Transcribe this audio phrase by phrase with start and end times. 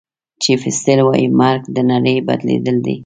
[0.41, 2.95] چیف سیټل وایي مرګ د نړۍ بدلېدل دي.